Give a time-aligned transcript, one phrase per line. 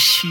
[0.00, 0.29] Ixi.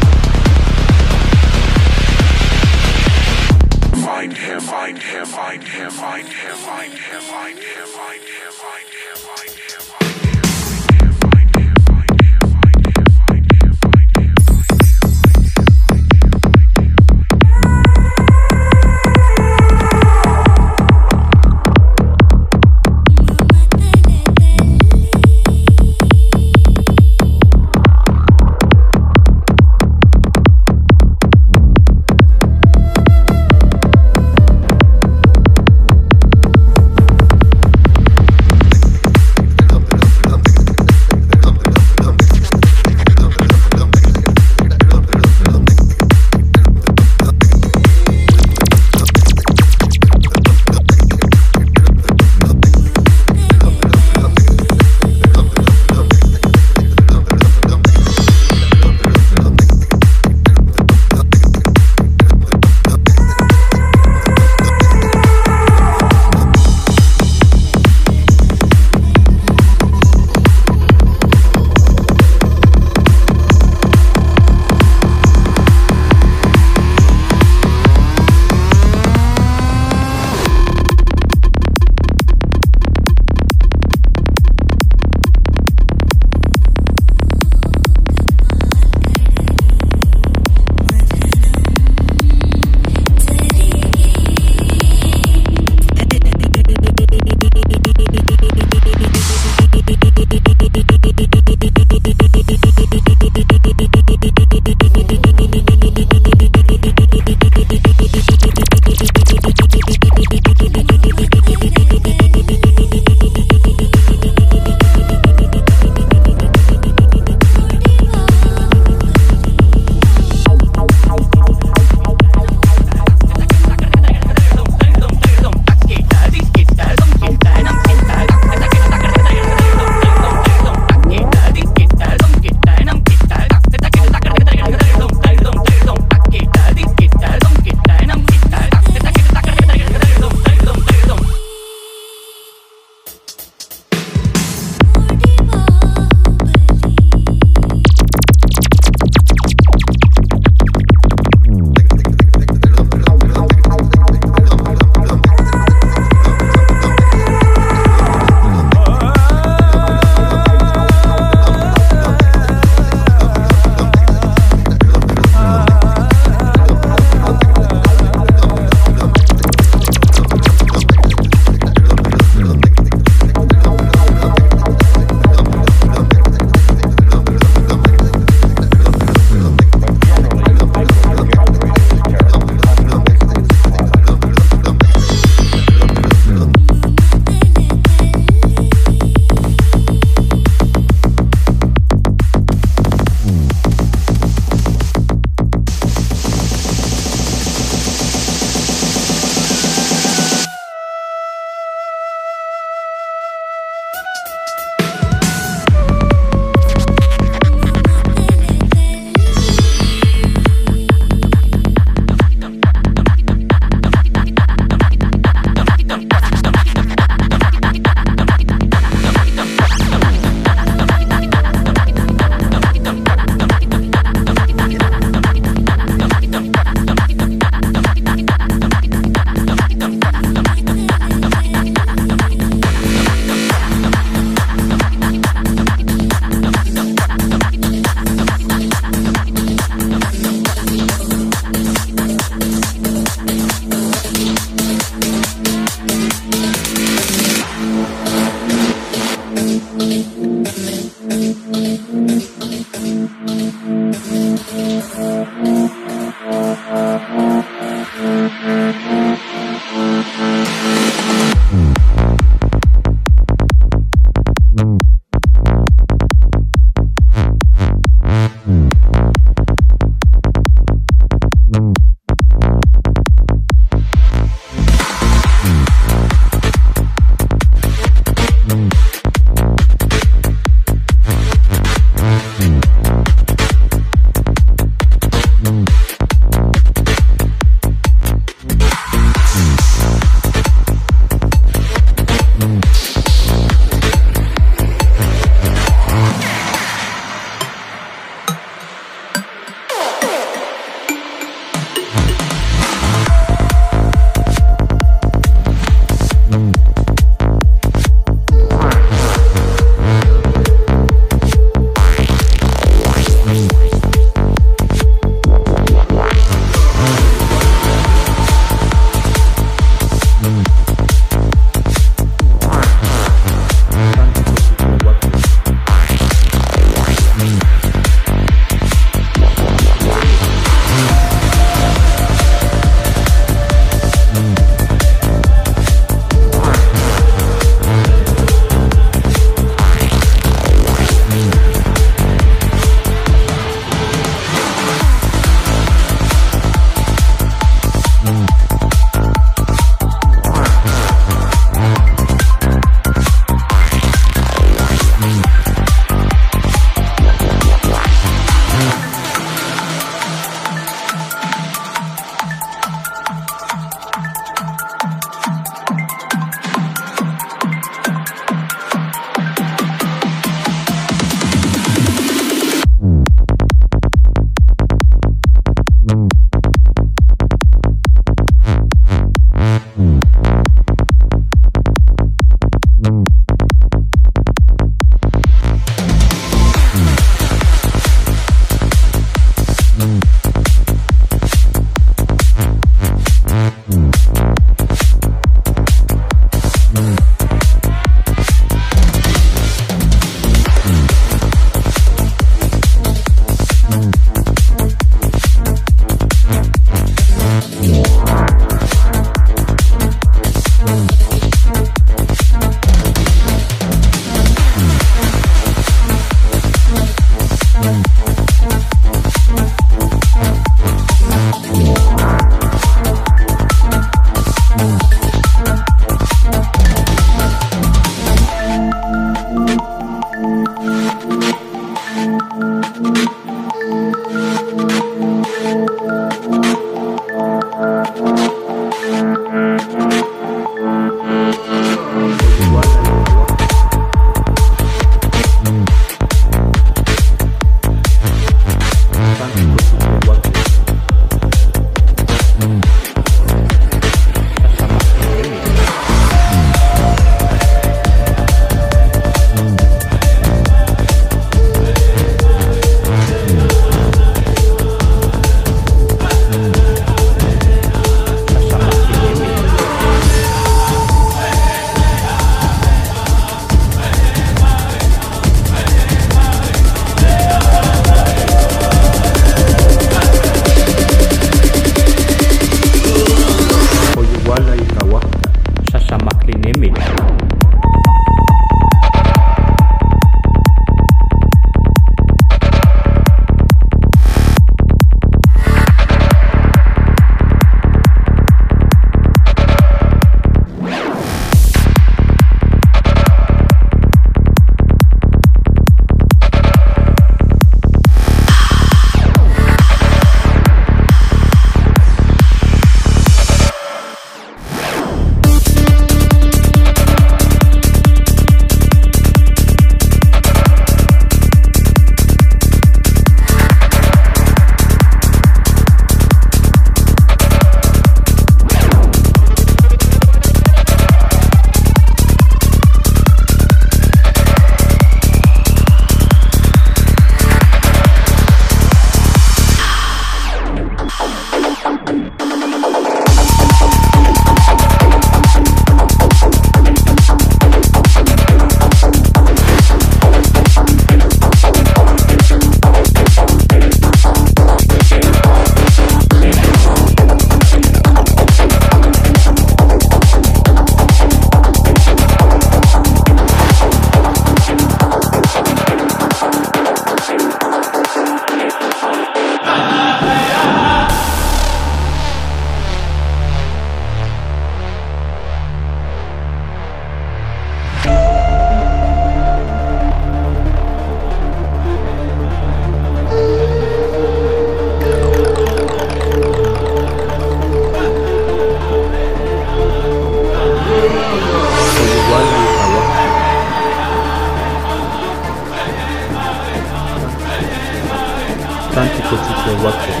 [598.76, 600.00] importanti kositueguatzea.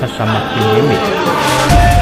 [0.00, 1.97] Kasamakin emit.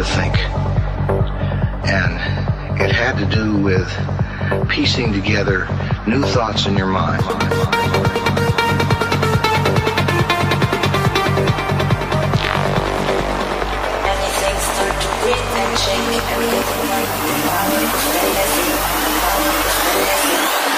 [0.00, 0.34] to think.
[1.86, 3.86] And it had to do with
[4.70, 5.68] piecing together
[6.06, 7.22] new thoughts in your mind.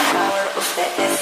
[0.05, 1.22] Power of the.